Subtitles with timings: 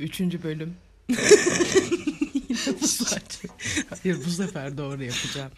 [0.00, 0.74] Üçüncü bölüm.
[2.82, 3.54] Bu saçma.
[3.90, 5.52] Hayır bu sefer doğru yapacağım.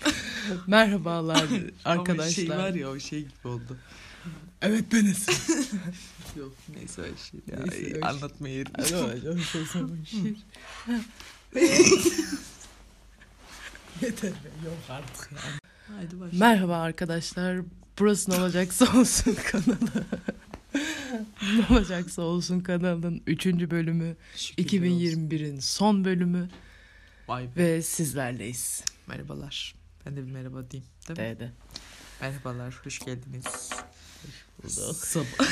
[0.67, 1.49] Merhabalar
[1.85, 2.25] arkadaşlar.
[2.25, 3.77] Ama şey var ya o şey gibi oldu.
[4.63, 5.27] Evet beniz.
[6.37, 7.41] Yok neyse öyle şey.
[7.51, 8.01] Ya, Neyse, öyle şey.
[8.03, 8.73] anlatma yerim.
[14.03, 15.61] Yeter be yok artık yani.
[15.97, 16.39] Haydi başla.
[16.39, 17.59] Merhaba arkadaşlar.
[17.99, 20.05] Burası ne olacaksa olsun kanalı.
[21.43, 23.47] ne olacaksa olsun kanalının 3.
[23.47, 24.17] bölümü.
[24.35, 24.55] Olsun.
[24.55, 26.49] 2021'in son bölümü
[27.29, 27.51] Vay be.
[27.57, 28.85] ve sizlerleyiz.
[29.07, 29.75] Merhabalar.
[30.07, 30.91] Ben de bir merhaba diyeyim.
[31.09, 31.25] Değil mi?
[31.37, 31.53] Dedi.
[32.21, 32.81] Merhabalar.
[32.85, 33.71] Hoş geldiniz.
[34.63, 34.97] bulduk.
[34.97, 35.27] Sabah.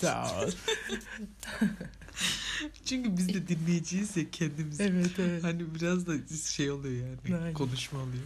[0.00, 0.50] Sağ ol.
[2.84, 4.80] Çünkü biz de dinleyiciyiz ya kendimiz.
[4.80, 5.44] Evet evet.
[5.44, 6.12] Hani biraz da
[6.46, 7.36] şey oluyor yani.
[7.36, 7.54] Aynen.
[7.54, 8.24] Konuşma oluyor.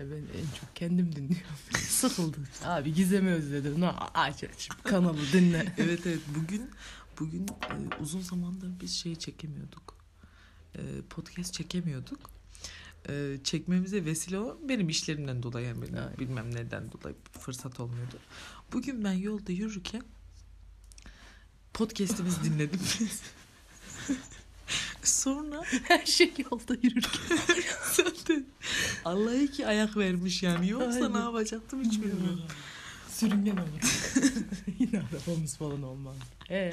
[0.00, 1.56] Ben en çok kendim dinliyorum.
[1.78, 2.46] Sıkıldım.
[2.64, 3.84] Abi Gizem'i özledim.
[4.14, 5.74] Aç aç kanalı dinle.
[5.78, 6.70] evet evet bugün
[7.20, 9.96] bugün e, uzun zamandır biz şey çekemiyorduk.
[10.74, 12.30] E, podcast çekemiyorduk.
[13.08, 16.18] E, çekmemize vesile olan benim işlerimden dolayı yani benim Aynen.
[16.18, 18.16] bilmem neden dolayı fırsat olmuyordu.
[18.72, 20.02] Bugün ben yolda yürürken
[21.74, 22.80] podcast'imizi dinledim.
[25.08, 27.38] Sonra Her şey yolda yürürken.
[27.92, 28.46] zaten
[29.04, 30.68] Allah'a iki ayak vermiş yani.
[30.68, 31.14] Yoksa Aynen.
[31.14, 32.42] ne yapacaktım hiç bilmiyorum.
[33.10, 33.92] Sürüngen olur.
[34.78, 36.16] Yine arabamız falan olmaz.
[36.50, 36.72] Ee,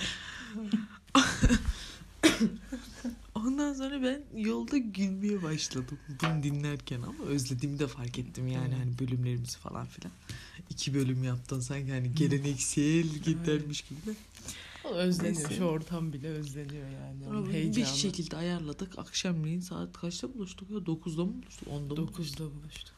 [3.35, 8.99] Ondan sonra ben yolda gülmeye başladım bunu dinlerken ama özlediğimi de fark ettim yani hani
[8.99, 10.11] bölümlerimizi falan filan.
[10.69, 14.15] İki bölüm yaptın sanki hani geleneksel gidermiş gibi.
[14.93, 15.35] Özleniyor.
[15.35, 15.55] Neyse.
[15.55, 17.27] Şu ortam bile özleniyor yani.
[17.27, 17.85] Onun bir heyecanı.
[17.85, 18.99] şekilde ayarladık.
[18.99, 20.77] Akşamleyin saat kaçta buluştuk ya?
[20.77, 21.67] 9'da mı buluştuk?
[21.67, 22.19] 10'da mı buluştuk?
[22.19, 22.95] 9'da buluştuk.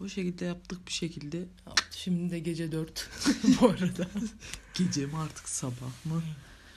[0.00, 1.44] O şekilde yaptık bir şekilde.
[1.90, 3.08] Şimdi de gece 4
[3.60, 4.08] bu arada.
[4.74, 6.22] Gece mi artık sabah mı?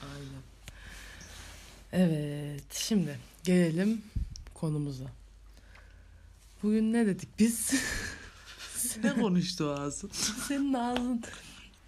[0.02, 0.42] Aynen.
[1.92, 4.02] Evet, şimdi gelelim
[4.54, 5.06] konumuza.
[6.64, 7.74] Bugün ne dedik biz?
[9.04, 10.10] ne konuştu ağzın?
[10.48, 11.24] Senin ağzın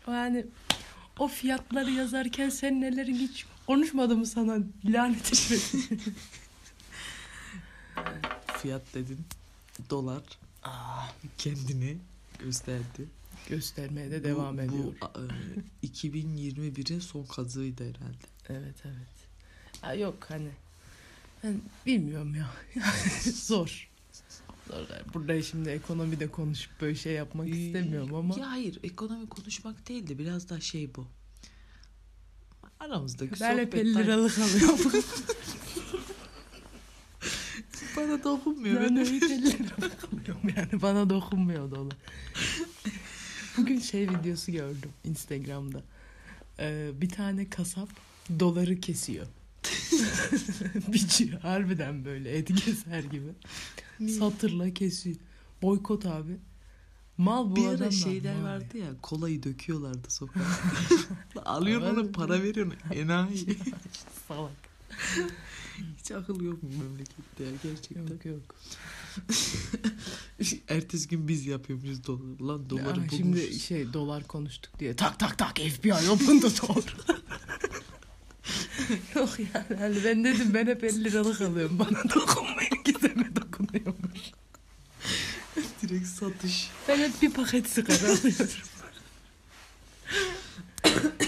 [0.08, 0.46] yani
[1.20, 6.02] o fiyatları yazarken sen nelerin hiç konuşmadı mı sana lanet etmesin.
[8.62, 9.20] Fiyat dedin.
[9.90, 10.24] Dolar
[10.64, 11.06] Aa,
[11.38, 11.98] kendini
[12.40, 13.06] gösterdi.
[13.50, 14.94] göstermeye de Bu- devam bu, ediyor.
[15.84, 18.18] e, 2021'in son kazığıydı herhalde.
[18.50, 19.08] Evet evet.
[19.82, 20.50] Ha, yok hani
[21.44, 22.50] ben bilmiyorum ya.
[23.34, 23.90] Zor.
[25.14, 28.40] Burada şimdi ekonomide konuşup böyle şey yapmak istemiyorum ama.
[28.40, 31.08] Ya hayır ekonomi konuşmak değil de biraz daha şey bu.
[32.80, 34.80] Aramızdaki Ben hep 50 sohbetten liralık alıyorum.
[37.98, 38.82] bana dokunmuyor.
[38.82, 41.98] ben Ben de hep 50 liralık alıyorum yani bana dokunmuyor dolar.
[43.58, 45.84] Bugün şey videosu gördüm Instagram'da.
[46.60, 47.90] Ee, bir tane kasap
[48.40, 49.28] doları kesiyor.
[50.88, 53.30] Biçiyor harbiden böyle et keser gibi.
[54.02, 54.18] Niye?
[54.20, 55.16] Satırla kesiyor.
[55.62, 56.38] Boykot abi.
[57.18, 58.44] Mal bu bir ara şeyler mal.
[58.44, 60.40] vardı ya kolayı döküyorlardı sokağa.
[61.46, 62.76] Alıyorsun ona para veriyorsun.
[62.94, 63.58] Enayi.
[64.28, 64.52] Salak.
[66.00, 68.08] Hiç akıl yok mu memlekette ya gerçekten.
[68.08, 68.56] Yok yok.
[70.70, 72.40] Ertesi gün biz yapıyormuşuz dolar.
[72.42, 73.18] Lan doları Ya, bulmuşuz.
[73.18, 76.84] şimdi şey dolar konuştuk diye tak tak tak FBI open the door.
[79.16, 82.81] Yok yani hani ben dedim ben hep 50 liralık alıyorum bana dokunmuyor
[83.74, 84.32] dokunuyormuş.
[85.82, 86.70] Direkt satış.
[86.88, 88.48] Ben hep bir paket sigara alıyorum.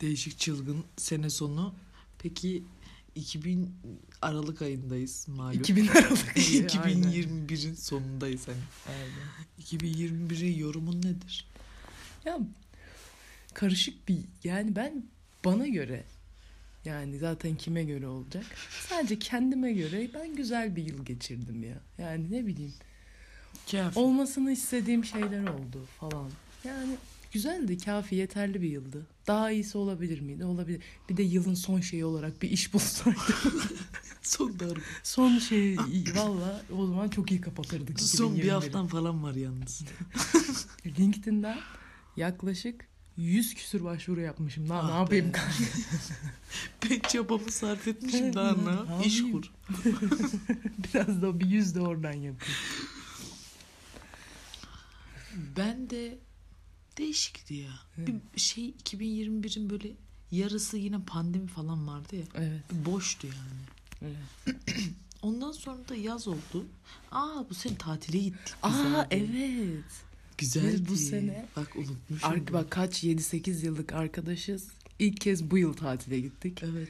[0.00, 1.74] Değişik çılgın sene sonu.
[2.18, 2.62] Peki
[3.14, 3.74] 2000
[4.22, 5.60] Aralık ayındayız malum.
[5.60, 6.36] 2000 liralık.
[6.36, 8.56] 2021'in sonundayız hani.
[8.88, 9.10] Aynen.
[9.62, 11.46] 2021'i yorumun nedir?
[12.24, 12.38] Ya
[13.54, 15.04] karışık bir yani ben
[15.44, 16.04] bana göre
[16.86, 18.44] yani zaten kime göre olacak.
[18.88, 21.80] Sadece kendime göre ben güzel bir yıl geçirdim ya.
[21.98, 22.74] Yani ne bileyim
[23.70, 23.98] Kafi.
[23.98, 26.30] olmasını istediğim şeyler oldu falan.
[26.64, 26.96] Yani
[27.32, 29.06] güzeldi, kafi, yeterli bir yıldı.
[29.26, 30.44] Daha iyisi olabilir miydi?
[30.44, 30.82] Olabilir.
[31.08, 33.22] Bir de yılın son şeyi olarak bir iş bulsaydım.
[34.22, 34.80] Son darbe.
[35.02, 35.76] son şey
[36.16, 38.00] valla o zaman çok iyi kapatırdık.
[38.00, 38.50] Son bir 2021'i.
[38.50, 39.82] haftan falan var yalnız.
[40.98, 41.58] LinkedIn'den
[42.16, 44.68] yaklaşık 100 küsür başvuru yapmışım.
[44.68, 45.32] Daha Ah ne yapayım?
[45.32, 45.38] be.
[46.90, 49.52] ben çabamı sarf etmişim daha ne İş kur.
[50.94, 52.36] Biraz da bir yüz de oradan yapayım.
[55.56, 56.18] Ben de
[56.98, 57.70] değişikti ya.
[58.06, 59.88] Bir şey 2021'in böyle
[60.30, 62.24] yarısı yine pandemi falan vardı ya.
[62.34, 62.62] Evet.
[62.72, 64.14] Boştu yani.
[64.46, 64.56] evet.
[65.22, 66.66] Ondan sonra da yaz oldu.
[67.12, 69.06] Aa bu sene tatile gittik Aa abi.
[69.10, 69.84] evet.
[70.38, 70.72] Güzel.
[70.72, 72.30] Biz bu sene- Bak unutmuşum.
[72.30, 74.68] Ark bak kaç 7-8 yıllık arkadaşız.
[74.98, 76.62] İlk kez bu yıl tatile gittik.
[76.62, 76.88] Evet.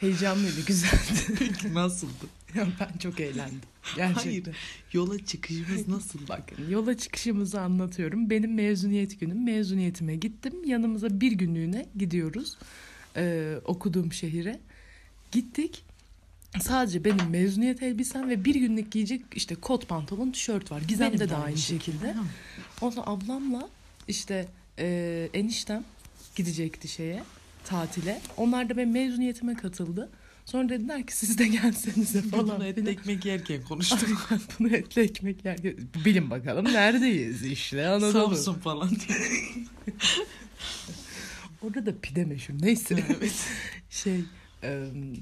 [0.00, 1.12] Heyecanlıydı, güzeldi.
[1.38, 2.26] Peki nasıldı?
[2.54, 3.60] Ya ben çok eğlendim.
[3.96, 4.52] Gerçekten.
[4.52, 4.56] Hayır.
[4.92, 6.28] Yola çıkışımız nasıl?
[6.28, 8.30] Bakın yola çıkışımızı anlatıyorum.
[8.30, 9.44] Benim mezuniyet günüm.
[9.44, 10.64] Mezuniyetime gittim.
[10.64, 12.58] Yanımıza bir günlüğüne gidiyoruz.
[13.16, 14.60] Ee, okuduğum şehire.
[15.32, 15.84] Gittik.
[16.60, 20.82] Sadece benim mezuniyet elbisem ve bir günlük giyecek işte kot pantolon, tişört var.
[20.88, 21.78] Gizem'de Benim de aynı şey.
[21.78, 22.12] şekilde.
[22.12, 22.22] Ha.
[22.80, 23.68] Ondan ablamla
[24.08, 24.48] işte
[24.78, 25.84] e, eniştem
[26.36, 27.22] gidecekti şeye
[27.64, 28.20] tatile.
[28.36, 30.10] Onlar da benim mezuniyetime katıldı.
[30.44, 32.56] Sonra dediler ki siz de gelsenize falan.
[32.56, 34.28] Bunu etli ekmek yerken konuştuk.
[34.30, 35.58] Aynen, bunu etli ekmek yer.
[36.04, 38.12] Bilin bakalım neredeyiz işte Anadolu.
[38.12, 39.18] Samsun falan diye.
[41.62, 43.04] Orada da pide meşhur neyse.
[43.18, 43.46] evet.
[43.90, 44.20] şey
[44.62, 44.68] e,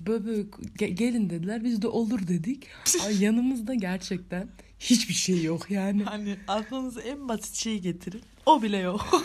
[0.07, 0.43] böyle, böyle
[0.79, 2.67] ge- gelin dediler biz de olur dedik.
[3.07, 4.49] Ay, yanımızda gerçekten
[4.81, 6.03] hiçbir şey yok yani.
[6.05, 8.23] Hani aklınıza en basit şeyi getirin.
[8.47, 9.01] O bile yok.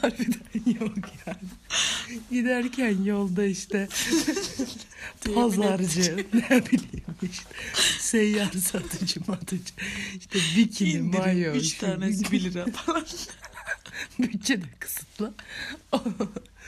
[0.00, 1.38] Harbiden yok yani.
[2.30, 3.88] Giderken yolda işte
[5.34, 7.44] pazarcı ne bileyim işte
[7.98, 9.74] seyyar satıcı matıcı
[10.18, 13.06] işte bikini İndirim mayo 3 şu- tanesi 1 lira falan.
[14.18, 15.34] bütçe de kısıtlı.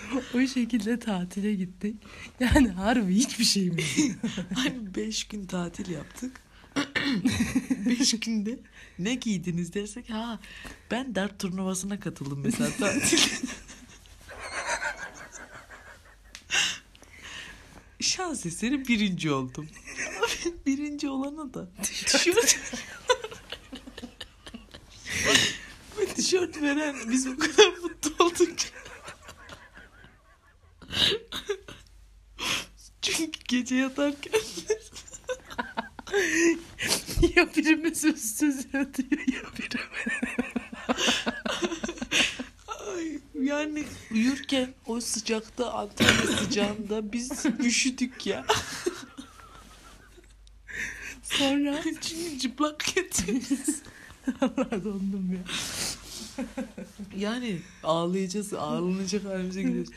[0.35, 1.97] o şekilde tatile gittik.
[2.41, 4.17] Yani harbi hiçbir şeyimiz yok.
[4.55, 6.41] Hani 5 gün tatil yaptık.
[7.87, 8.59] 5 günde
[8.99, 10.41] ne giydiniz dersek ha
[10.91, 13.19] ben dart turnuvasına katıldım mesela tatil.
[18.01, 19.69] Şans eseri birinci oldum.
[20.67, 22.59] Birinci olana da tişört
[25.99, 28.69] ve tişört veren biz o kadar mutlu olduk ki.
[33.03, 34.33] Çünkü gece yatarken
[37.37, 40.29] ya birimiz üstsüz yatıyor ya birimiz.
[43.43, 48.47] Yani uyurken o sıcakta Antalya sıcağında biz üşüdük ya.
[51.23, 53.83] Sonra Çünkü çıplak yatıyoruz.
[54.41, 55.41] Allah dondum ya.
[57.17, 59.91] Yani ağlayacağız, ağlanacak halimize gidiyoruz.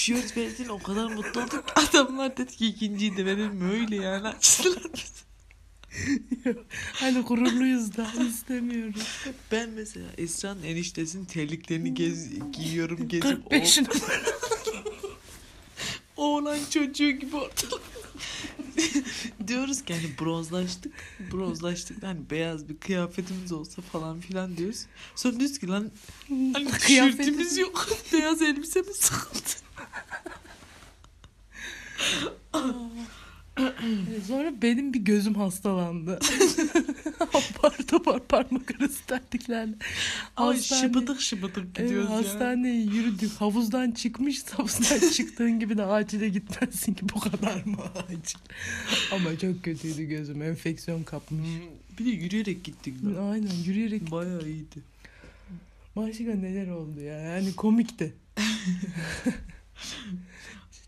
[0.00, 4.28] Tişört verdin o kadar mutlu olduk ki adamlar dedi ki ikinciyi de verelim öyle yani
[4.28, 4.82] açtılar.
[6.92, 9.02] Hani gururluyuz da istemiyoruz.
[9.52, 13.82] Ben mesela Esra'nın eniştesinin terliklerini gez, giyiyorum gezip 45 o,
[16.22, 17.82] oğlan çocuğu gibi ortalık.
[19.46, 20.92] diyoruz ki hani bronzlaştık.
[21.32, 24.86] Bronzlaştık hani beyaz bir kıyafetimiz olsa falan filan diyoruz.
[25.16, 25.90] Sonra diyoruz ki lan
[26.28, 27.88] hani tişörtümüz yok.
[28.12, 29.69] beyaz elbisemiz kaldı.
[34.26, 36.18] Sonra benim bir gözüm hastalandı.
[37.20, 39.74] Apar topar parmak arası terliklerle.
[40.36, 42.16] Ay Hastane- şıbıdık şıbıdık Evet, gidiyoruz ya.
[42.16, 43.32] hastaneye yürüdük.
[43.32, 47.76] Havuzdan çıkmış, havuzdan çıktığın gibi de acile gitmezsin ki bu kadar mı
[48.08, 48.38] acil?
[49.12, 50.42] Ama çok kötüydü gözüm.
[50.42, 51.48] Enfeksiyon kapmış.
[51.48, 52.94] Hmm, Bir de yürüyerek gittik.
[53.04, 53.30] lan.
[53.32, 54.10] Aynen yürüyerek.
[54.10, 54.80] Bayağı iyiydi.
[55.96, 57.18] Başka neler oldu ya.
[57.20, 58.14] Yani komikti.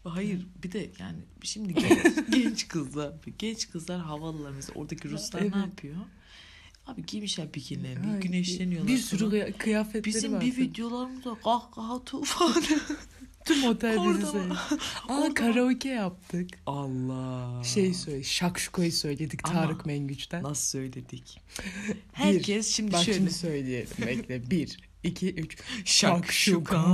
[0.04, 5.54] Hayır bir de yani şimdi genç, genç kızlar genç kızlar havalılar mesela oradaki Ruslar Evet.
[5.54, 5.96] ne yapıyor?
[6.86, 8.92] Abi giymişler bikinilerini güneşleniyorlar.
[8.92, 10.40] Bir sürü kıya- kıyafetleri Bizim var.
[10.40, 12.54] bir videolarımızda kahkaha tufan.
[13.44, 14.54] Tüm otel bizi söyledi.
[15.08, 16.50] Aa karaoke yaptık.
[16.66, 17.64] Allah.
[17.64, 20.42] Şey söyle, şakşukayı söyledik Ama Tarık Mengüç'ten.
[20.42, 21.40] Nasıl söyledik?
[22.12, 23.18] Herkes şimdi Bak şöyle.
[23.18, 23.88] şimdi söyleyelim.
[24.06, 24.42] Bekle.
[24.50, 25.56] Bir, iki, üç.
[25.84, 26.84] Şakşuka.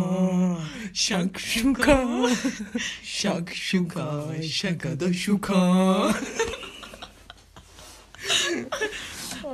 [0.94, 2.08] Şakşuka.
[3.02, 4.24] Şakşuka.
[4.50, 6.14] Şakada şuka.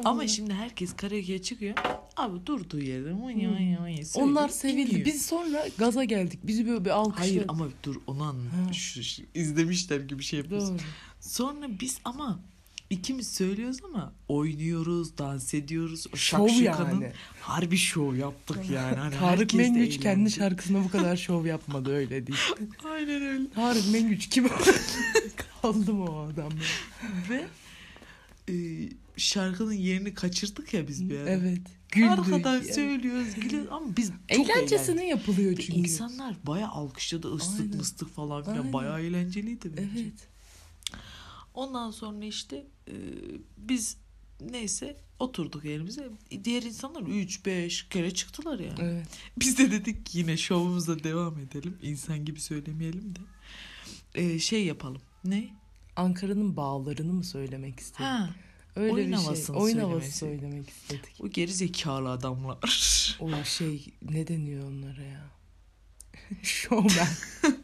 [0.04, 1.74] Ama şimdi herkes karaoke'ye çıkıyor.
[2.16, 4.90] Abi durduğu yerde mıy mıy söylüyor, Onlar sevildi.
[4.90, 5.06] iniyor.
[5.06, 6.40] Biz sonra gaza geldik.
[6.42, 7.28] Bizi böyle bir alkışladı.
[7.28, 7.96] Hayır ama dur.
[8.06, 8.72] Ha.
[8.72, 10.68] Şu, şu, izlemişler gibi şey yapıyoruz.
[10.68, 10.78] Doğru.
[11.20, 12.40] Sonra biz ama
[12.90, 16.06] ikimiz söylüyoruz ama oynuyoruz, dans ediyoruz.
[16.14, 17.12] O Şov yani.
[17.40, 18.96] harbi şov yaptık yani.
[18.96, 22.38] Hani Tarık Mengüç kendi şarkısına bu kadar şov yapmadı öyle değil.
[22.84, 23.50] Aynen öyle.
[23.50, 24.48] Tarık Mengüç kim?
[25.62, 26.50] Kaldı mı o adam?
[26.50, 27.08] ya?
[27.30, 27.46] Ve
[28.48, 28.54] e,
[29.16, 31.30] şarkının yerini kaçırdık ya biz bir ara.
[31.30, 31.60] Evet.
[31.92, 32.10] Güldük.
[32.10, 32.72] Arkadan yani.
[32.72, 34.56] söylüyoruz, gülüyoruz ama biz çok eğlendik.
[34.56, 35.80] Eğlencesine yapılıyor Ve çünkü.
[35.80, 37.76] İnsanlar bayağı alkışladı, ıslık Aynen.
[37.76, 38.72] mıstık falan filan.
[38.72, 40.00] Bayağı eğlenceliydi bence.
[40.00, 40.28] Evet.
[41.54, 42.94] Ondan sonra işte e,
[43.58, 43.96] biz
[44.40, 46.08] neyse oturduk yerimize.
[46.44, 48.78] Diğer insanlar 3-5 kere çıktılar yani.
[48.80, 49.06] Evet.
[49.36, 51.78] Biz de dedik ki yine şovumuza devam edelim.
[51.82, 53.20] İnsan gibi söylemeyelim de.
[54.14, 55.02] E, şey yapalım.
[55.24, 55.48] Ne?
[55.96, 58.04] Ankara'nın bağlarını mı söylemek istedim?
[58.04, 58.34] Ha.
[58.76, 59.24] Öyle Oyun bir şey.
[59.24, 61.20] havasını Oyun söylemek havası söylemek istedik.
[61.20, 62.58] O geri zekalı adamlar.
[63.20, 65.30] O şey ne deniyor onlara ya?
[66.42, 67.06] Showman.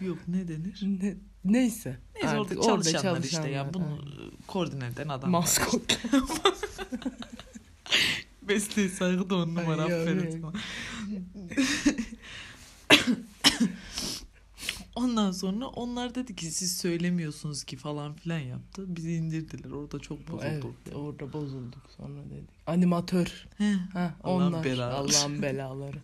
[0.00, 0.80] Yok ne denir?
[0.82, 1.98] Ne, neyse.
[2.14, 3.42] Neyse Artık orada çalışanlar işte ya.
[3.42, 4.30] çalışanlar, Bunu aynen.
[4.46, 5.30] koordine eden adam.
[5.30, 5.98] Maskot.
[8.42, 10.44] Mesleği saygı da on numara Ay, aferin.
[15.02, 18.96] Ondan sonra onlar dedi ki siz söylemiyorsunuz ki falan filan yaptı.
[18.96, 19.70] Bizi indirdiler.
[19.70, 20.76] Orada çok evet bozulduk.
[20.94, 22.50] orada bozulduk sonra dedik.
[22.66, 23.46] Animatör.
[23.92, 24.64] Ha, onlar.
[24.64, 24.94] belaları.
[24.94, 25.96] Allah'ın belaları.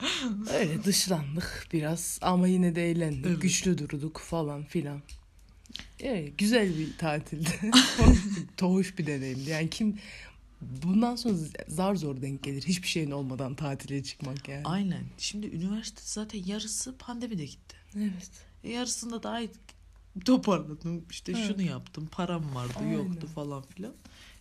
[0.54, 3.26] Öyle dışlandık biraz ama yine de eğlendik.
[3.26, 3.42] Evet.
[3.42, 5.02] Güçlü durduk falan filan.
[6.00, 7.70] Evet, güzel bir tatildi.
[8.56, 9.50] Tohuş bir deneyimdi.
[9.50, 9.98] Yani kim
[10.60, 11.34] bundan sonra
[11.68, 12.62] zar zor denk gelir.
[12.62, 14.62] Hiçbir şeyin olmadan tatile çıkmak yani.
[14.64, 15.04] Aynen.
[15.18, 17.76] Şimdi üniversite zaten yarısı pandemide gitti.
[17.96, 18.30] Evet.
[18.64, 19.48] E yarısında da ay
[20.24, 21.04] toparladım.
[21.10, 21.46] İşte Evet.
[21.46, 22.08] şunu yaptım.
[22.12, 22.92] Param vardı Aynen.
[22.92, 23.94] yoktu falan filan.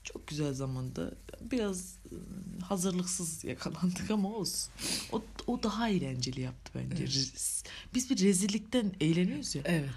[0.03, 1.11] Çok güzel zamanda.
[1.41, 2.15] Biraz e,
[2.63, 4.71] hazırlıksız yakalandık ama olsun.
[5.11, 7.03] O, o daha eğlenceli yaptı bence.
[7.03, 7.63] Evet.
[7.93, 9.61] Biz bir rezillikten eğleniyoruz ya.
[9.65, 9.89] Evet.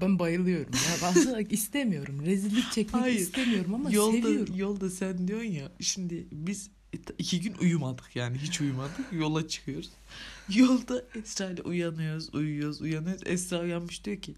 [0.00, 0.72] Ben bayılıyorum.
[0.74, 2.26] Ya aslında istemiyorum.
[2.26, 3.20] Rezillik çekmek Hayır.
[3.20, 4.54] istemiyorum ama yolda, seviyorum.
[4.56, 6.70] Yolda sen diyorsun ya şimdi biz
[7.18, 9.90] iki gün uyumadık yani hiç uyumadık yola çıkıyoruz.
[10.48, 14.34] Yolda Esra ile uyanıyoruz uyuyoruz uyanıyoruz Esra uyanmış diyor ki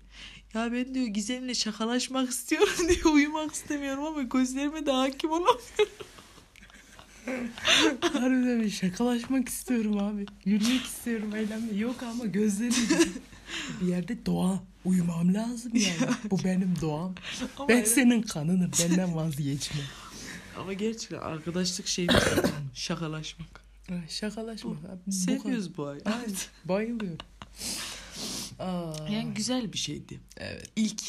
[0.54, 5.59] ya ben diyor Gizem'le şakalaşmak istiyorum diyor uyumak istemiyorum ama gözlerime de hakim olamıyorum.
[8.00, 10.26] Harbiden şakalaşmak istiyorum abi.
[10.45, 11.81] Yürümek istiyorum eğlenmek.
[11.81, 12.75] Yok ama gözlerim
[13.80, 14.62] bir yerde doğa.
[14.85, 16.12] Uyumam lazım yani.
[16.30, 17.14] Bu benim doğam.
[17.56, 18.71] Ama, Ben evet, senin kanınım.
[18.80, 19.80] Benden vazgeçme.
[20.59, 22.23] ama gerçekten arkadaşlık şeyimiz
[22.75, 23.62] şakalaşmak.
[24.09, 24.76] Şakalaşmak.
[25.06, 25.99] Bu Seviyoruz bu ay.
[26.04, 26.35] Aynen.
[26.64, 27.18] Bayılıyorum.
[28.59, 30.21] Aa, Yani güzel bir şeydi.
[30.37, 30.71] Evet.
[30.76, 31.02] İlk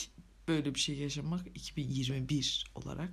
[0.48, 3.12] böyle bir şey yaşamak 2021 olarak.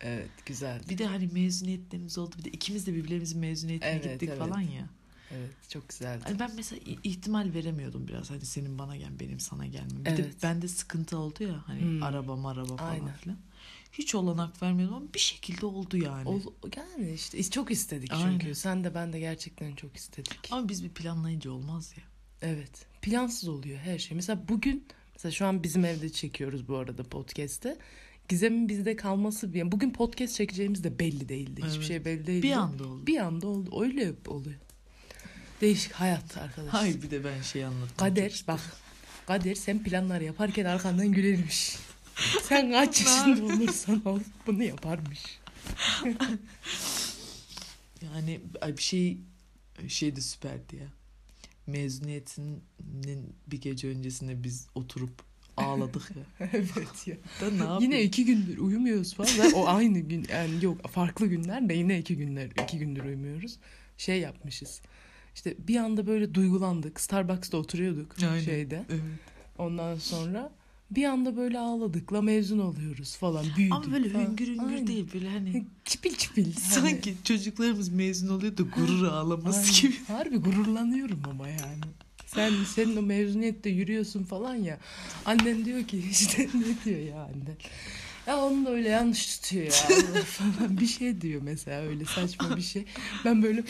[0.00, 0.84] Evet güzeldi.
[0.88, 2.34] Bir de hani mezuniyetlerimiz oldu.
[2.38, 4.38] Bir de ikimiz de birbirlerimizin mezuniyetine Evet, gittik evet.
[4.38, 4.88] falan ya.
[5.38, 6.20] Evet çok güzeldi.
[6.24, 8.30] Hani ben mesela ihtimal veremiyordum biraz.
[8.30, 10.00] Hani senin bana gel, benim sana gelmem.
[10.00, 10.34] Bir de Evet.
[10.42, 11.62] bende sıkıntı oldu ya.
[11.66, 12.02] Hani Hmm.
[12.02, 13.12] araba maraba falan Aynen.
[13.12, 13.38] filan.
[13.92, 16.28] Hiç olanak vermiyordum ama bir şekilde oldu yani.
[16.28, 16.40] Ol,
[16.76, 18.44] yani işte çok istedik çünkü.
[18.44, 18.52] Aynen.
[18.52, 20.38] Sen de ben de gerçekten çok istedik.
[20.50, 22.04] Ama biz bir planlayınca olmaz ya.
[22.42, 22.86] Evet.
[23.02, 24.14] Plansız oluyor her şey.
[24.16, 27.78] Mesela bugün mesela şu an bizim evde çekiyoruz bu arada podcast'te.
[28.28, 31.60] Gizem'in bizde kalması bir bugün podcast çekeceğimiz de belli değildi.
[31.60, 31.86] Hiçbir Evet.
[31.88, 32.42] şey belli değildi.
[32.42, 33.06] Bir anda oldu.
[33.06, 33.82] Bir anda oldu.
[33.82, 34.56] Öyle oluyor.
[35.62, 36.80] Değişik hayat arkadaşlar.
[36.80, 37.96] Hayır bir de ben şey anlattım.
[37.96, 38.60] Kader bak.
[39.26, 41.76] Kader sen planlar yaparken arkandan gülermiş.
[42.42, 45.38] Sen kaç yaşında olursan ol bunu yaparmış.
[48.14, 48.40] Yani
[48.76, 49.18] bir şey
[49.88, 50.86] şey de süperdi ya.
[51.66, 52.62] Mezuniyetinin
[53.46, 55.22] bir gece öncesinde biz oturup
[55.56, 56.48] ağladık ya.
[56.52, 57.16] evet ya.
[57.40, 57.82] Da ne yapayım?
[57.82, 59.52] Yine iki gündür uyumuyoruz falan.
[59.52, 63.58] O aynı gün yani yok farklı günler de yine iki günler iki gündür uyumuyoruz.
[63.96, 64.80] Şey yapmışız.
[65.34, 67.00] İşte bir anda böyle duygulandık.
[67.00, 68.40] Starbucks'ta oturuyorduk Aynen.
[68.44, 68.84] şeyde.
[68.90, 69.00] Evet.
[69.58, 70.52] Ondan sonra
[70.90, 72.12] bir anda böyle ağladık.
[72.12, 73.44] La mezun oluyoruz falan.
[73.56, 74.24] Büyüdük Ama böyle falan.
[74.24, 74.86] hüngür hüngür Aynen.
[74.86, 76.44] değil böyle hani Çipil çipil.
[76.54, 79.72] Hani- sanki çocuklarımız mezun oluyor da gurur ağlaması Aynen.
[79.80, 80.04] gibi.
[80.06, 81.82] Harbi gururlanıyorum ama yani.
[82.26, 84.78] Sen senin o mezuniyette yürüyorsun falan ya.
[85.24, 87.56] Annen diyor ki işte ne diyor ya annen.
[88.26, 92.62] Ya onu da öyle yanlış tutuyor ya falan bir şey diyor mesela öyle saçma bir
[92.62, 92.84] şey.
[93.24, 93.64] Ben böyle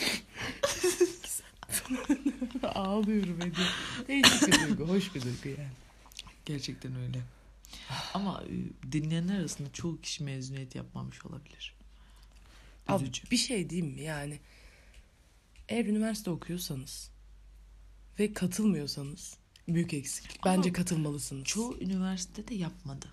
[2.63, 3.67] ağlıyorum ediyor.
[4.07, 5.69] Değişik bir duygu, hoş bir duygu yani.
[6.45, 7.21] Gerçekten öyle.
[8.13, 11.73] Ama e, dinleyenler arasında çoğu kişi mezuniyet yapmamış olabilir.
[12.87, 14.39] Abi, bir şey diyeyim mi yani
[15.69, 17.09] eğer üniversite okuyorsanız
[18.19, 19.37] ve katılmıyorsanız
[19.67, 20.39] büyük eksik.
[20.45, 21.43] Bence Ama katılmalısınız.
[21.45, 23.05] Çoğu üniversitede yapmadı.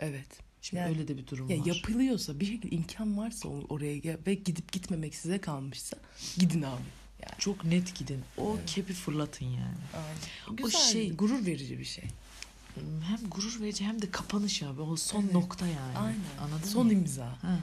[0.00, 0.28] Evet.
[0.62, 1.66] Şimdi Yani- öyle de bir durum Ya var.
[1.66, 5.96] yapılıyorsa bir şekilde imkan varsa oraya ve gidip gitmemek size kalmışsa
[6.38, 6.82] gidin abi.
[7.22, 7.38] Yani.
[7.38, 8.20] Çok net gidin.
[8.38, 8.70] O Evet.
[8.70, 9.76] kepi fırlatın yani.
[9.94, 10.16] Aynen.
[10.52, 12.04] O Güzel, şey- gurur verici bir şey.
[13.08, 14.80] Hem gurur verici hem de kapanış abi.
[14.80, 15.32] O son Evet.
[15.32, 15.98] nokta yani.
[15.98, 16.20] Aynen.
[16.40, 16.92] Anladın Son mı?
[16.92, 17.26] imza.
[17.42, 17.58] Ha.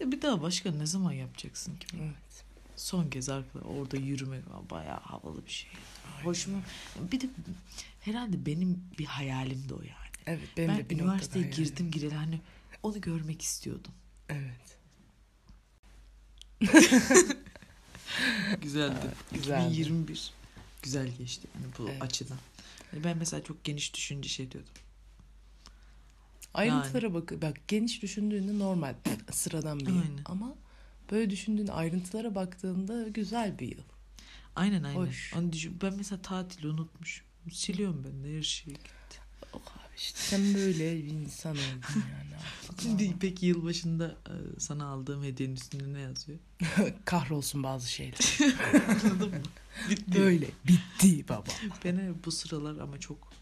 [0.00, 1.86] Bir, de bir daha başka ne zaman yapacaksın ki?
[2.02, 2.44] Evet.
[2.76, 5.70] Son kez arkada orada yürümek bayağı havalı bir şey.
[6.24, 6.58] Hoşuma.
[7.12, 7.26] Bir de
[8.00, 9.90] herhalde benim bir hayalim de o yani.
[10.26, 11.68] Evet benim ben de bir üniversiteye noktada yani.
[11.70, 12.40] girdim gireli hani
[12.82, 13.92] onu görmek istiyordum.
[14.28, 14.78] Evet.
[18.62, 18.94] Güzeldi.
[19.32, 19.66] güzeldi.
[19.66, 20.30] 2021
[20.82, 22.02] güzel geçti yani bu Evet.
[22.02, 22.38] açıdan.
[22.92, 24.72] Yani ben mesela çok geniş düşünce şey diyordum.
[26.54, 28.94] Ayrıntılara bak bak geniş düşündüğünde normal
[29.32, 29.96] sıradan bir yıl.
[30.02, 30.20] Aynen.
[30.24, 30.54] Ama
[31.10, 33.82] böyle düşündüğün ayrıntılara baktığında güzel bir yıl.
[34.56, 34.96] Aynen aynen.
[35.00, 35.32] Hoş.
[35.36, 37.26] Onu düşün, ben mesela tatili unutmuşum.
[37.52, 38.76] Siliyorum ben de her şeyi.
[39.54, 42.26] Yok abi işte sen böyle bir insan oldun yani.
[42.82, 46.38] Şimdi peki yılbaşında e, sana aldığım hediyenin üstünde ne yazıyor?
[47.04, 48.18] Kahrolsun bazı şeyler.
[49.04, 49.42] Anladın mı?
[49.90, 50.14] Bitti.
[50.14, 51.44] Böyle bitti baba.
[51.84, 53.32] Ben bu sıralar ama çok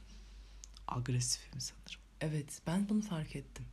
[0.88, 2.00] agresifim sanırım.
[2.20, 3.64] Evet ben bunu fark ettim.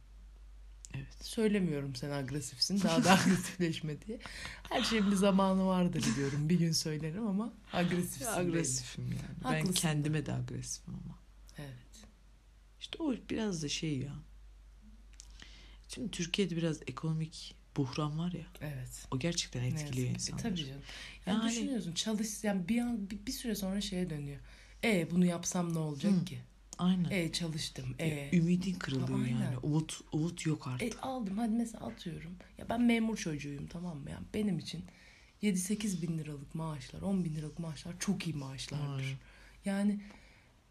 [0.93, 1.25] Evet.
[1.25, 4.19] Söylemiyorum sen agresifsin daha da agresifleşme diye.
[4.69, 6.49] Her şeyin bir zamanı vardır diyorum.
[6.49, 8.27] Bir gün söylerim ama agresifsin.
[8.27, 8.49] belli.
[8.49, 9.37] agresifim yani.
[9.43, 9.73] Ben Haklısın.
[9.73, 11.17] kendime de agresifim ama.
[11.57, 11.90] Evet.
[12.91, 14.13] İşte o biraz da şey ya.
[15.87, 18.45] Şimdi Türkiye'de biraz ekonomik buhran var ya.
[18.61, 19.07] Evet.
[19.11, 20.13] O gerçekten etkiliyor ki.
[20.13, 20.43] insanları.
[20.43, 20.81] Tabii canım.
[21.25, 24.39] Yani, Yani- düşünüyorsun çalış yani bir, an, bir, bir süre sonra şeye dönüyor.
[24.83, 26.25] E bunu yapsam ne olacak Hı.
[26.25, 26.39] ki?
[26.77, 27.09] Aynen.
[27.11, 27.95] E çalıştım.
[27.99, 29.41] E, Ya, Ümidin kırılıyor Aynen.
[29.41, 29.57] yani.
[29.57, 30.95] Umut, umut yok artık.
[30.95, 32.31] e aldım hadi mesela atıyorum.
[32.57, 34.09] Ya ben memur çocuğuyum tamam mı?
[34.09, 34.83] Yani benim için
[35.43, 39.03] 7-8 bin liralık maaşlar, 10 bin liralık maaşlar çok iyi maaşlardır.
[39.03, 39.17] Aynen.
[39.65, 40.01] Yani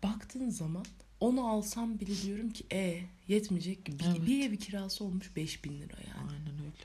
[0.02, 0.84] baktığın zaman
[1.20, 3.86] onu alsam bile diyorum ki e yetmeyecek.
[3.86, 4.26] Bir, Evet.
[4.26, 6.30] bir ev kirası olmuş 5 bin lira yani.
[6.30, 6.84] Aynen öyle.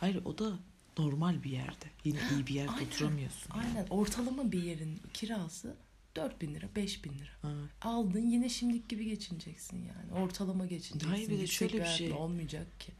[0.00, 0.58] Hayır o da
[0.98, 1.84] normal bir yerde.
[2.04, 2.86] Yine iyi bir yerde Aynen.
[2.86, 3.54] oturamıyorsun.
[3.56, 3.66] yani.
[3.66, 5.76] Aynen ortalama bir yerin kirası
[6.16, 7.30] 4 bin lira 5 bin lira.
[7.42, 7.52] Ha.
[7.82, 10.24] Aldın yine şimdiki gibi geçineceksin yani.
[10.24, 11.08] Ortalama geçineceksin.
[11.08, 12.12] Hayır, bir de şöyle bir şey.
[12.12, 12.92] olmayacak ki.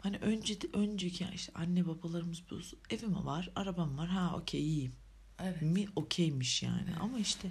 [0.00, 2.60] Hani önce önceki işte anne babalarımız bu
[2.90, 4.08] evim var, arabam var.
[4.08, 4.92] Ha okey iyiyim.
[5.38, 5.62] Evet.
[5.62, 6.84] Mi okeymiş yani.
[6.88, 7.00] Evet.
[7.00, 7.48] Ama işte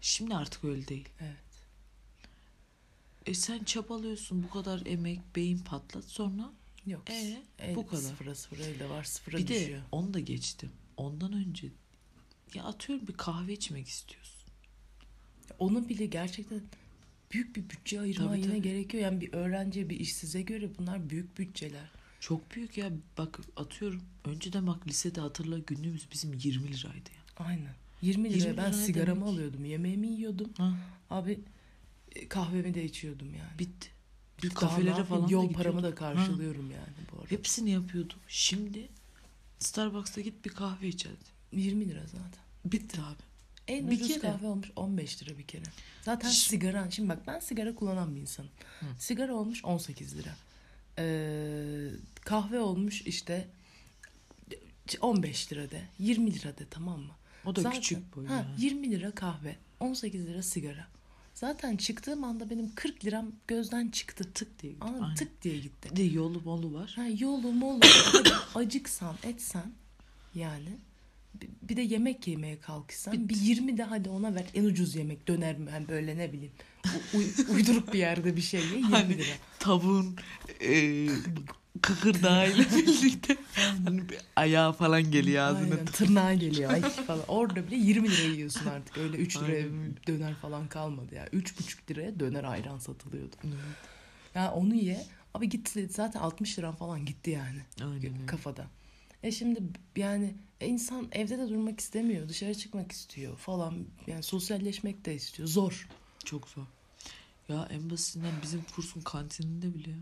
[0.00, 1.08] şimdi artık öyle değil.
[1.20, 1.36] Evet.
[3.28, 6.52] E sen çabalıyorsun bu kadar emek, beyin patlat sonra
[6.86, 7.10] Yok.
[7.10, 8.02] E, El bu kadar.
[8.02, 9.82] Sıfıra sıfıra elde var sıfıra bir de düşüyor.
[9.92, 10.70] onu da geçtim.
[10.96, 11.68] Ondan önce
[12.54, 14.48] ya atıyorum bir kahve içmek istiyorsun.
[15.58, 16.60] Onun bile gerçekten
[17.32, 18.62] büyük bir bütçe ayırman Tabii, yine tabii.
[18.62, 19.02] gerekiyor.
[19.02, 21.90] Yani bir öğrenciye bir işsize göre bunlar büyük bütçeler.
[22.20, 24.02] Çok büyük ya bak atıyorum.
[24.24, 27.44] Önceden bak lisede hatırla günlüğümüz bizim 20 liraydı ya.
[27.46, 27.74] Aynen.
[28.02, 29.34] 20 liraya 20 ben sigaramı demek?
[29.34, 29.64] alıyordum.
[29.64, 30.50] Yemeğimi yiyordum.
[30.58, 30.76] Ha,
[31.10, 31.38] Abi e,
[32.28, 33.58] kahvemi de içiyordum yani.
[33.58, 33.88] bitti.
[34.42, 35.82] Bir kafelere falan da Yol paramı gidiyorduk.
[35.82, 37.30] da karşılıyorum yani bu arada.
[37.30, 38.16] Hepsini yapıyordum.
[38.28, 38.88] Şimdi
[39.58, 41.60] Starbucks'ta git bir kahve iç hadi.
[41.62, 42.44] 20 lira zaten.
[42.64, 43.22] Bitti abi.
[43.68, 44.20] En Bir ucuz kere.
[44.20, 45.62] kahve olmuş 15 lira bir kere.
[46.02, 48.50] Zaten Ş- sigara, şimdi bak ben sigara kullanan bir insanım.
[48.80, 48.86] Hı.
[48.98, 50.36] Sigara olmuş 18 lira.
[50.98, 51.90] Ee,
[52.24, 53.48] kahve olmuş işte
[55.00, 57.12] 15 lira de, 20 lira de tamam mı?
[57.44, 58.64] O da Zaten- küçük boy ha, yani.
[58.64, 60.86] 20 lira kahve, 18 lira sigara.
[61.40, 64.32] Zaten çıktığım anda benim 40 liram gözden çıktı.
[64.34, 64.84] Tık diye gitti.
[64.84, 65.02] Anladın?
[65.02, 65.14] Aynen.
[65.14, 65.88] Tık diye gitti.
[65.90, 66.92] Bir de yolu molu var.
[66.96, 67.80] Ha, yolu molu
[68.54, 69.72] acıksan etsen
[70.34, 70.68] yani
[71.62, 73.28] bir- de yemek yemeye kalkışsan Bitti.
[73.28, 76.52] bir 20 de hadi ona ver en ucuz yemek döner mi hani böyle ne bileyim
[76.86, 79.34] u- uy- uyduruk bir yerde bir şey ye 20 Hani lira.
[79.58, 80.16] Tavuğun
[80.60, 81.08] e,
[81.82, 83.36] kıkırdağıyla birlikte
[83.84, 85.74] hani bir ayağı falan geliyor ağzına.
[85.74, 87.24] Aynen, tırnağa geliyor ay falan.
[87.28, 88.98] Orada bile 20 lira yiyorsun artık.
[88.98, 91.26] Öyle 3 liraya Aynen döner falan kalmadı ya.
[91.26, 93.36] 3,5 liraya döner ayran satılıyordu.
[93.44, 93.54] Evet,
[94.34, 95.06] Ya onu ye.
[95.34, 97.90] Abi gitti zaten 60 liram falan gitti yani.
[97.92, 98.66] Aynen kafada.
[99.22, 99.62] E şimdi
[99.96, 102.28] yani e, insan evde de durmak istemiyor.
[102.28, 103.74] Dışarı çıkmak istiyor falan.
[104.06, 105.48] Yani sosyalleşmek de istiyor.
[105.48, 105.88] Zor.
[106.24, 106.62] Çok zor.
[107.48, 109.96] Ya en basitinden bizim kursun kantininde bile ya.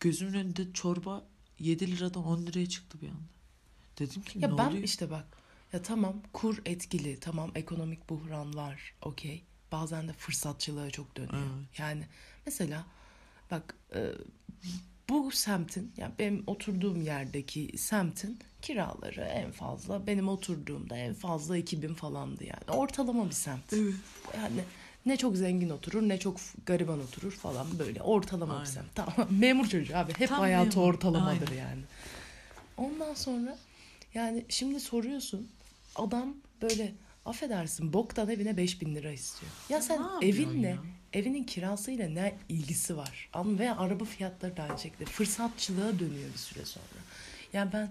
[0.00, 1.24] Gözümün önünde çorba
[1.58, 3.20] 7 liradan 10 liraya çıktı bir anda.
[3.98, 4.82] Dedim ki Ya ne ben oluyor?
[4.82, 5.24] işte bak.
[5.72, 7.20] Ya tamam kur etkili.
[7.20, 8.94] Tamam ekonomik buhran var.
[9.02, 9.42] Okey.
[9.72, 11.34] Bazen de fırsatçılığa çok dönüyor.
[11.58, 11.78] Evet.
[11.78, 12.04] Yani
[12.46, 12.86] mesela
[13.50, 14.12] bak e,
[15.08, 21.94] bu semtin yani benim oturduğum yerdeki semtin kiraları en fazla benim oturduğumda en fazla 2000
[21.94, 22.78] falandı yani.
[22.78, 23.72] Ortalama bir semt.
[23.72, 23.94] Evet.
[24.36, 24.64] Yani
[25.06, 28.70] ne çok zengin oturur ne çok gariban oturur falan böyle ortalama bir Aynen.
[28.70, 28.94] semt.
[28.94, 31.60] Tamam memur çocuğu abi hep Tam hayatı memur, ortalamadır aynen.
[31.62, 31.80] yani.
[32.76, 33.58] Ondan sonra
[34.14, 35.48] yani şimdi soruyorsun
[35.96, 36.92] adam böyle
[37.24, 39.52] affedersin boktan evine 5000 lira istiyor.
[39.68, 40.78] Ya sen ne evinle ya?
[41.12, 43.28] evinin kirasıyla ne ilgisi var?
[43.32, 46.84] Ama veya araba fiyatları da aynı şekilde fırsatçılığa dönüyor bir süre sonra.
[47.52, 47.88] Yani ben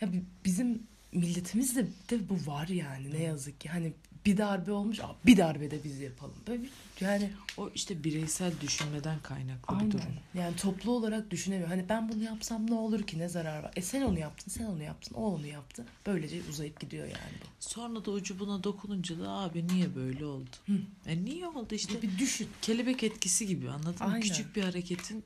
[0.00, 3.68] ya bi- bizim milletimizde de bu var yani ne yazık ki.
[3.68, 3.92] Hani
[4.26, 6.34] bir darbe olmuş, "Aa, bir darbe de biz yapalım.
[6.48, 9.92] Böyle bir, yani O işte bireysel düşünmeden kaynaklı bir aynen.
[9.92, 10.04] durum.
[10.34, 11.68] Yani toplu olarak düşünemiyor.
[11.68, 13.72] Hani ben bunu yapsam ne olur ki ne zarar var?
[13.76, 15.84] E sen onu yaptın, sen onu yaptın, o onu yaptı.
[16.06, 17.46] Böylece uzayıp gidiyor yani bu.
[17.60, 20.50] Sonra da ucu buna dokununca da abi niye böyle oldu?
[20.66, 20.72] Hı.
[21.06, 21.94] E niye oldu işte?
[21.94, 22.48] İşte bir düşün.
[22.62, 24.12] Kelebek etkisi gibi anladın mı?
[24.12, 24.20] Aynen.
[24.20, 25.24] Küçük bir hareketin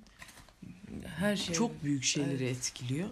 [1.17, 1.55] Her şey.
[1.55, 3.09] çok büyük şeyleri etkiliyor.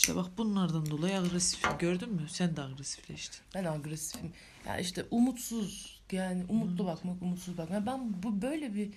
[0.00, 1.60] İşte bak bunlardan dolayı agresif.
[1.78, 2.26] Gördün mü?
[2.28, 3.40] Sen de agresifleştin.
[3.54, 4.32] Ben agresifim.
[4.66, 7.80] Ya işte umutsuz yani umutlu bakmak, umutsuz bakmak.
[7.80, 8.90] Ya ben bu böyle bir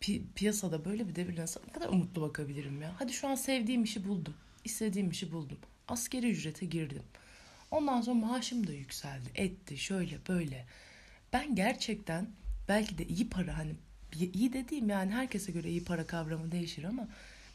[0.00, 2.94] pi- piyasada böyle bir devirde nasıl ne kadar umutlu bakabilirim ya.
[2.98, 4.34] Hadi şu an sevdiğim işi buldum.
[4.64, 5.58] istediğim işi buldum.
[5.88, 7.02] Askeri ücrete girdim.
[7.70, 9.28] Ondan sonra maaşım da yükseldi.
[9.34, 10.66] Etti şöyle böyle.
[11.32, 12.30] ben gerçekten
[12.68, 13.74] belki de iyi para hani
[14.34, 17.08] iyi dediğim yani herkese göre iyi para kavramı değişir ama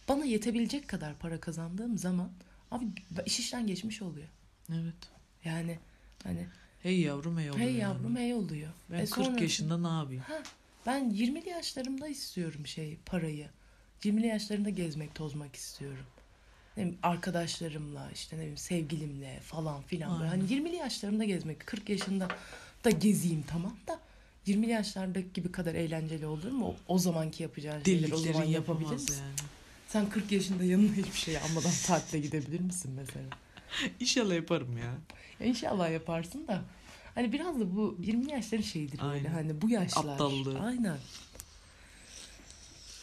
[0.07, 2.29] bana yetebilecek kadar para kazandığım zaman
[2.71, 2.85] abi
[3.25, 4.27] iş işten geçmiş oluyor.
[4.73, 4.95] Evet.
[5.45, 5.79] Yani
[6.23, 6.47] hani
[6.83, 7.65] Hey yavrum hey oluyor.
[7.65, 8.69] hey yavrum hey oluyor.
[8.91, 10.23] Ben E 40 sonra- yaşında ne yapayım?
[10.27, 10.43] Ha,
[10.85, 13.47] ben 20'li yaşlarımda istiyorum şey parayı.
[14.03, 16.05] 20'li yaşlarımda gezmek tozmak istiyorum.
[16.77, 20.29] Ne bileyim, arkadaşlarımla işte ne bileyim sevgilimle falan filan böyle.
[20.29, 22.27] Hani 20'li yaşlarımda gezmek 40 yaşında
[22.83, 23.99] da gezeyim tamam da
[24.47, 26.65] 20'li yaşlardaki gibi kadar eğlenceli olur mu?
[26.67, 29.15] O, o zamanki yapacağın şeyleri o zaman yapabilir misin?
[29.23, 29.35] yani.
[29.87, 33.25] Sen 40 yaşında yanına hiçbir şey almadan tatile gidebilir misin mesela?
[33.99, 34.95] İnşallah yaparım ya.
[35.39, 36.63] Ya inşallah yaparsın da.
[37.15, 39.29] Hani biraz da bu 20 yaşların şeyidir böyle Aynen.
[39.33, 40.05] hani bu yaşlar.
[40.13, 40.59] Aptallığı.
[40.59, 40.97] Aynen.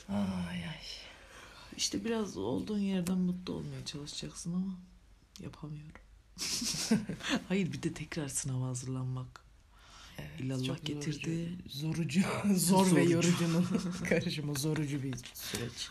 [0.08, 0.82] Ay ay.
[1.76, 4.74] İşte biraz olduğun yerden mutlu olmaya çalışacaksın ama
[5.40, 6.00] yapamıyorum.
[7.48, 9.40] Hayır bir de tekrar sınava hazırlanmak.
[10.18, 11.48] Evet, İllallah getirdi.
[11.68, 12.20] Zorucu.
[12.54, 13.10] Zor ve Zorucu.
[13.12, 13.66] yorucunun
[14.08, 14.54] karışımı.
[14.58, 15.88] Zorucu bir süreç.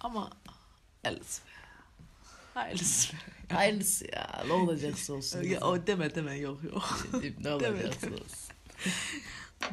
[0.00, 0.30] Ama
[1.02, 1.50] hayırlısı be.
[2.54, 3.16] Hayırlısı be.
[3.54, 4.44] Hayırlısı ya.
[4.46, 5.42] Ne olacaksa olsun.
[5.42, 7.08] Ya, o deme deme yok yok.
[7.40, 8.48] ne olacaksa olsun.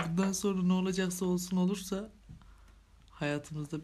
[0.08, 2.10] Bundan sonra ne olacaksa olsun olursa
[3.10, 3.78] hayatımızda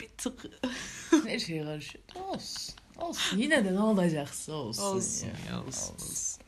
[0.00, 0.46] bir tık
[1.26, 2.04] Her şey karışıyor.
[2.14, 2.74] Olsun.
[2.98, 3.38] Olsun.
[3.38, 4.82] Yine de ne olacaksa olsun.
[4.82, 5.32] olsun ya.
[5.50, 5.94] ya olsun.
[5.94, 6.42] olsun.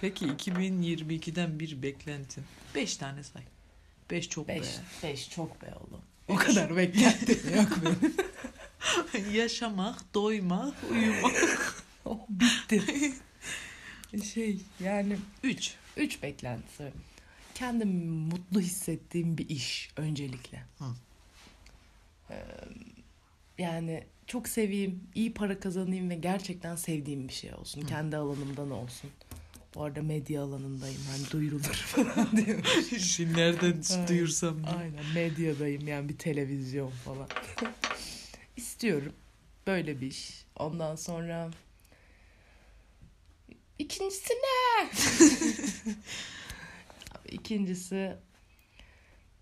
[0.00, 2.44] Peki 2022'den bir beklentin.
[2.74, 3.42] 5 tane say.
[4.10, 4.68] 5 çok Beş, be.
[5.02, 6.00] beş çok be oğlum.
[6.28, 8.16] O kadar beklentim yok benim.
[9.32, 11.84] Yaşamak, doymak, uyumak.
[12.04, 13.12] Oh, bitti.
[14.34, 15.74] şey yani 3.
[15.96, 16.92] üç beklentisi.
[17.54, 20.64] Kendimi mutlu hissettiğim bir iş öncelikle.
[20.78, 20.84] Hı.
[22.30, 22.44] Ee,
[23.58, 27.80] yani çok seveyim, iyi para kazanayım ve gerçekten sevdiğim bir şey olsun.
[27.80, 29.10] Kendi alanımdan olsun.
[29.74, 31.00] Bu arada medya alanındayım.
[31.10, 32.64] Hani duyurulur falan diyor.
[32.98, 34.74] Şimdi nereden duyursam diye.
[34.74, 37.28] Aynen medyadayım yani bir televizyon falan.
[38.56, 39.12] İstiyorum
[39.66, 40.44] böyle bir iş.
[40.56, 41.50] Ondan sonra
[43.78, 44.90] ikincisi ne?
[47.32, 48.16] İkincisi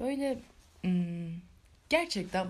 [0.01, 0.43] böyle
[0.83, 1.33] hmm,
[1.89, 2.49] gerçekten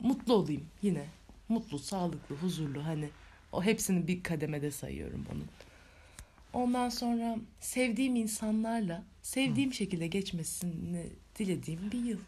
[0.00, 1.06] mutlu olayım yine.
[1.48, 3.10] Mutlu, sağlıklı, huzurlu hani
[3.52, 5.48] o hepsini bir kademede sayıyorum onun.
[6.52, 11.06] Ondan sonra sevdiğim insanlarla sevdiğim şekilde geçmesini
[11.38, 12.18] dilediğim bir yıl.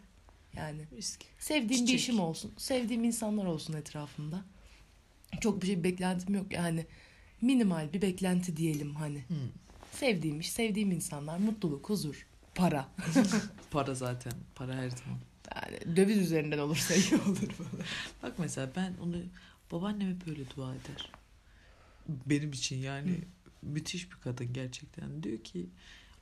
[0.57, 1.27] Yani Miski.
[1.39, 2.01] sevdiğim bir Çiçek.
[2.01, 4.45] işim olsun, sevdiğim insanlar olsun etrafımda.
[5.41, 6.87] Çok bir şey beklentim yok yani
[7.41, 9.19] minimal bir beklenti diyelim hani.
[9.19, 9.35] Hı.
[9.93, 12.89] Sevdiğim iş, sevdiğim insanlar, mutluluk, huzur, para.
[13.71, 14.33] Para zaten.
[14.55, 15.19] Para her zaman.
[15.55, 17.71] Yani döviz üzerinden olursa iyi olur falan.
[18.23, 19.17] Bak mesela ben onu
[19.73, 21.11] babaannem hep böyle dua eder.
[22.09, 23.21] Benim için yani
[23.63, 25.23] müthiş bir kadın gerçekten.
[25.23, 25.67] Diyor ki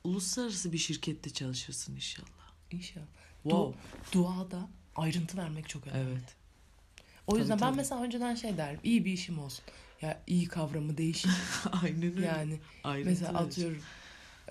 [0.03, 2.27] uluslararası bir şirkette çalışırsın inşallah.
[2.71, 3.05] İnşallah.
[3.43, 3.79] Wow.
[4.13, 6.09] Duada ayrıntı vermek çok önemli.
[6.09, 6.35] Evet.
[7.27, 7.77] O yüzden Tabii, ben tabii.
[7.77, 8.79] mesela önceden şey derim.
[8.83, 9.65] iyi bir işim olsun.
[10.01, 11.31] Ya iyi kavramı değişir.
[11.83, 12.25] Aynen öyle.
[12.25, 13.45] yani Ayrıntı mesela verir.
[13.47, 13.81] atıyorum.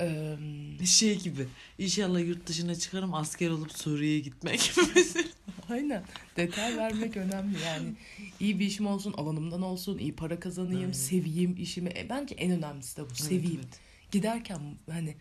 [0.00, 1.46] eee, Şey gibi.
[1.78, 5.24] İnşallah yurt dışına çıkarım asker olup Suriye'ye gitmek mesela.
[5.70, 6.04] Aynen.
[6.36, 7.94] Detay vermek önemli yani.
[8.40, 10.92] iyi bir işim olsun, alanımdan olsun, iyi para kazanayım, Aynen.
[10.92, 11.88] seveyim işimi.
[11.96, 13.14] E, bence en önemlisi de bu.
[13.14, 13.60] seveyim.
[13.64, 15.16] Evet, Giderken hani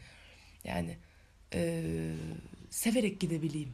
[0.63, 0.97] yani
[1.53, 2.13] eee,
[2.69, 3.73] severek gidebileyim.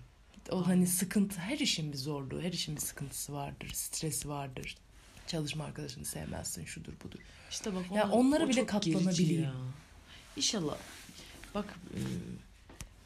[0.51, 4.77] O hani sıkıntı, her işin bir zorluğu, her işin bir sıkıntısı vardır, stresi vardır.
[5.27, 7.19] Çalışma arkadaşını sevmezsin, şudur budur.
[7.51, 9.43] İşte bak ona- onlara o bile katlanabileyim.
[9.43, 9.53] ya.
[10.37, 10.77] İnşallah
[11.55, 11.99] bak e,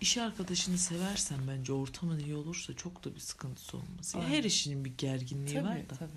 [0.02, 4.14] iş arkadaşını seversen bence ortamın iyi olursa çok da bir sıkıntısı olmaz.
[4.16, 4.28] Aynen.
[4.30, 5.96] her işinin bir gerginliği Tabii, var da.
[6.00, 6.10] tabii.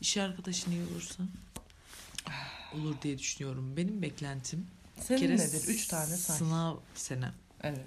[0.00, 1.22] İş arkadaşın iyi olursa
[2.74, 3.76] olur diye düşünüyorum.
[3.76, 5.64] Benim beklentim bir Senin kere nedir?
[5.68, 6.36] Üç tane say.
[6.38, 7.34] sınav senem.
[7.62, 7.86] Evet.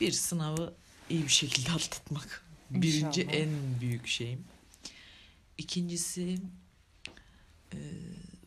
[0.00, 0.74] Bir sınavı
[1.10, 2.44] iyi bir şekilde atlatmak.
[2.70, 3.38] Birinci İnşallah.
[3.38, 4.44] en büyük şeyim.
[5.58, 6.38] İkincisi
[7.72, 7.78] e,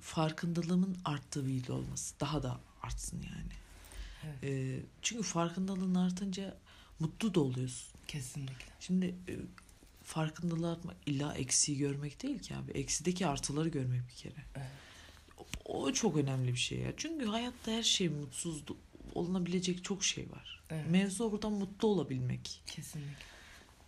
[0.02, 2.20] farkındalığımın arttığı bir yıl olması.
[2.20, 3.54] Daha da artsın yani.
[4.24, 4.44] Evet.
[4.44, 6.58] E, çünkü farkındalığın artınca
[7.00, 7.94] mutlu da oluyorsun.
[8.08, 8.66] Kesinlikle.
[8.80, 9.34] Şimdi e,
[10.04, 12.72] farkındalığı artmak illa eksiği görmek değil ki abi.
[12.72, 14.46] Eksideki artıları görmek bir kere.
[14.56, 14.68] Evet.
[15.66, 16.94] O, o çok önemli bir şey ya.
[16.98, 18.64] Çünkü hayatta her şey mutsuz
[19.18, 20.64] olunabilecek çok şey var.
[20.70, 20.90] Evet.
[20.90, 22.62] Mevzu oradan mutlu olabilmek.
[22.66, 23.26] Kesinlikle.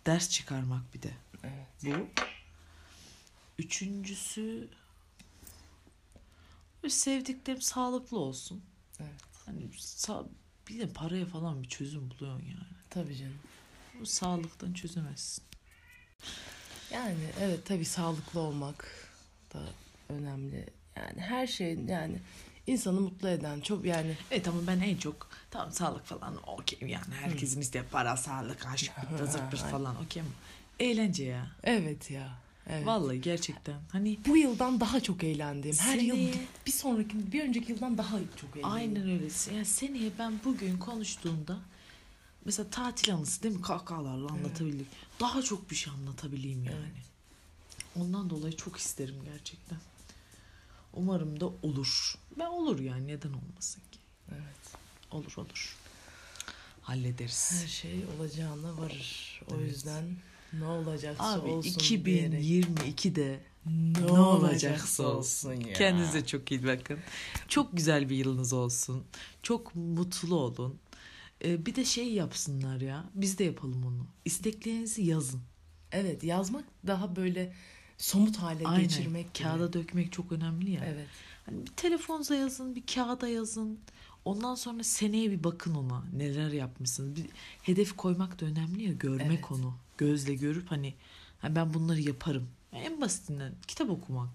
[0.06, 1.10] Ders çıkarmak bir de.
[1.42, 1.66] Evet.
[1.84, 2.08] Bu.
[3.58, 4.68] Üçüncüsü
[6.88, 8.62] sevdiklerim sağlıklı olsun.
[9.00, 9.20] Evet.
[9.46, 10.24] Hani sağ,
[10.68, 12.66] bir de paraya falan bir çözüm buluyorsun yani.
[12.90, 13.38] Tabii canım.
[14.00, 15.44] Bu sağlıktan çözemezsin.
[16.92, 19.08] Yani evet tabii sağlıklı olmak
[19.54, 19.60] da
[20.08, 20.66] önemli.
[20.96, 22.20] Yani her şeyin yani
[22.66, 27.14] insanı mutlu eden çok yani Evet ama ben en çok tamam sağlık falan okey yani
[27.14, 30.30] herkesin işte para, sağlık, aşk, zırt falan okey ama
[30.78, 31.46] eğlence ya.
[31.64, 32.38] evet ya.
[32.68, 32.86] Evet.
[32.86, 33.80] Vallahi gerçekten.
[33.92, 35.76] Hani Bu yıldan daha çok eğlendim.
[35.78, 38.70] Her yıl Seneye- bir sonraki bir önceki yıldan daha çok eğlendim.
[38.72, 39.28] aynen öyle.
[39.54, 41.58] Yani seneye ben bugün konuştuğumda
[42.44, 43.62] mesela tatil anısı değil mi?
[43.62, 44.86] Kahkahalarla anlatabildik.
[45.20, 47.00] Daha çok bir şey anlatabileyim yani.
[48.00, 49.78] Ondan dolayı çok isterim gerçekten.
[50.92, 52.14] Umarım da olur.
[52.38, 53.98] Ben olur yani neden olmasın ki?
[54.32, 54.76] Evet.
[55.10, 55.76] Olur olur.
[56.82, 57.62] Hallederiz.
[57.62, 59.40] Her şey olacağına varır.
[59.50, 59.68] O Evet.
[59.70, 60.16] yüzden
[60.52, 65.52] ne olacaksa Abi olsun diyerek 2022'de ne, ne olacaksa olsun.
[65.52, 65.72] ya.
[65.72, 66.98] Kendinize çok iyi bakın.
[67.48, 69.04] Çok güzel bir yılınız olsun.
[69.42, 70.78] Çok mutlu olun.
[71.44, 73.04] Ee, bir de şey yapsınlar ya.
[73.14, 74.06] Biz de yapalım onu.
[74.24, 75.40] İsteklerinizi yazın.
[75.92, 77.52] Evet yazmak daha böyle
[78.00, 78.82] somut hale Aynen.
[78.82, 79.48] geçirmek gibi.
[79.48, 80.80] Kağıda dökmek çok önemli ya.
[80.84, 81.06] Evet.
[81.46, 83.78] Hani bir telefonunuza yazın, bir kağıda yazın.
[84.24, 86.02] Ondan sonra seneye bir bakın ona.
[86.16, 87.16] Neler yapmışsınız.
[87.16, 87.24] Bir
[87.62, 88.92] hedef koymak da önemli ya.
[88.92, 89.50] Görmek Evet.
[89.52, 89.74] onu.
[89.98, 90.94] Gözle görüp hani
[91.40, 92.48] "Ha, ben bunları yaparım.
[92.72, 94.28] En basitinden kitap okumak.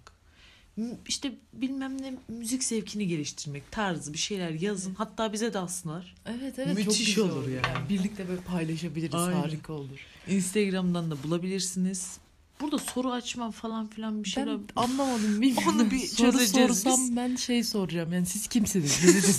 [1.07, 4.93] İşte bilmem ne müzik zevkini geliştirmek tarzı bir şeyler yazın.
[4.95, 6.15] Hatta bize de alsınlar.
[6.25, 7.89] Evet evet çok Müthiş güzel olur olur yani.
[7.89, 9.15] Birlikte böyle paylaşabiliriz.
[9.15, 9.39] Aynen.
[9.39, 9.99] Harika olur.
[10.27, 12.17] Instagram'dan da bulabilirsiniz.
[12.61, 14.57] Burada soru açmam falan filan bir şeyler.
[14.57, 15.75] Ben anlamadım bilmiyorum.
[15.75, 17.15] Onu bir Soru çözeceğiz sorsam biz.
[17.15, 18.13] ben şey soracağım.
[18.13, 19.03] Yani siz kimsiniz?
[19.07, 19.35] Dedim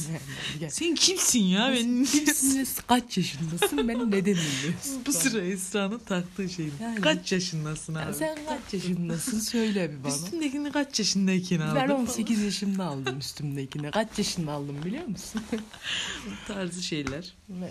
[0.60, 0.70] yani.
[0.70, 1.72] Sen kimsin ya?
[1.74, 2.76] Ben Kimsiniz?
[2.86, 3.88] Kaç yaşındasın?
[3.88, 5.02] Beni neden dinliyorsun?
[5.06, 6.68] bu sıra Esra'nın taktığı şey.
[6.82, 8.02] Yani- Kaç yaşındasın abi?
[8.04, 9.38] Yani sen kaç yaşındasın?
[9.40, 10.14] Söyle bir bana.
[10.14, 11.74] Üstündekini kaç yaşındayken aldın?
[11.76, 13.90] Ben falan 18 yaşımda aldım üstümdekini.
[13.90, 15.42] Kaç yaşında aldım biliyor musun?
[16.48, 17.32] tarzı şeyler.
[17.48, 17.70] Ve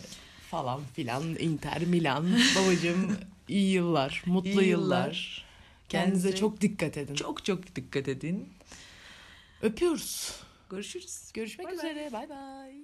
[0.51, 1.23] falan filan.
[1.39, 2.25] Inter Milan.
[2.55, 4.23] Babacığım iyi yıllar.
[4.25, 5.05] Mutlu İyi yıllar.
[5.05, 5.45] yıllar.
[5.89, 7.15] Kendinize Kendinize çok dikkat edin.
[7.15, 8.49] Çok çok dikkat edin.
[9.62, 10.41] Öpüyoruz.
[10.69, 11.31] Görüşürüz.
[11.34, 11.75] Görüşmek bay.
[11.75, 12.10] üzere.
[12.13, 12.75] Bay bay.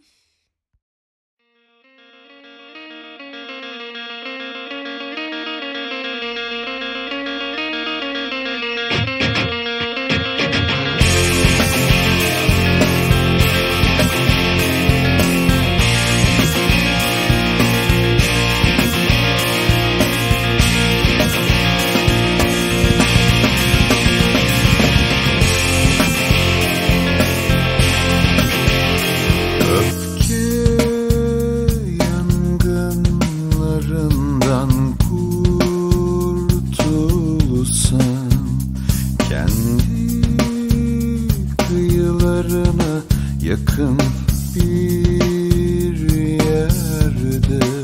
[39.48, 39.84] Kendi
[41.68, 43.02] kıyılarına
[43.44, 44.00] yakın
[44.56, 47.81] bir yerde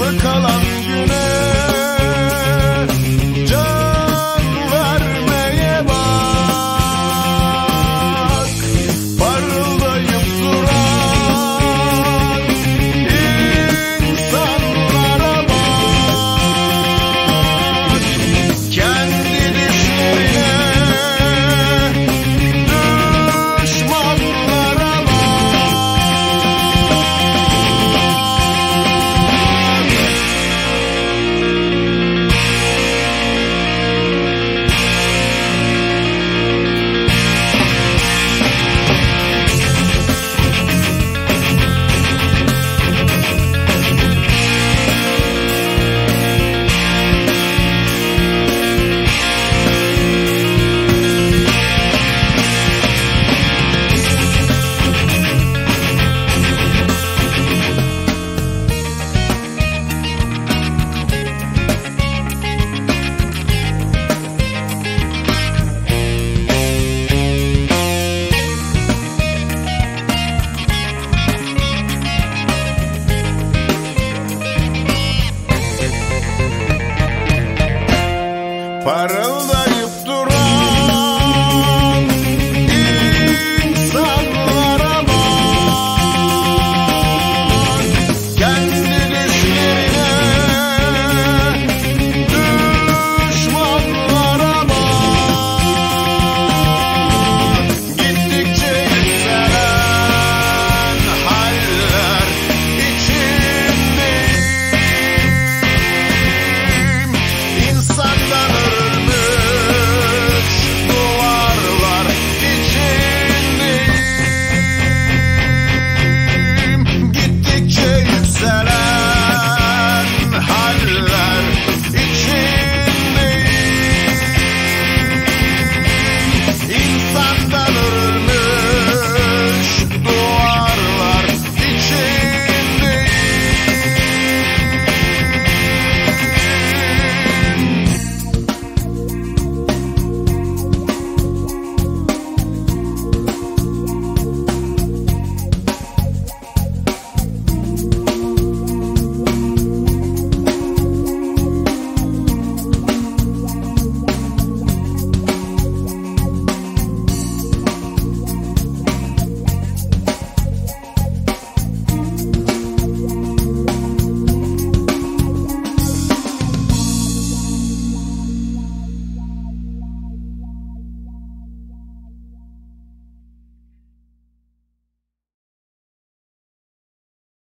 [0.00, 1.49] Salı kalan güne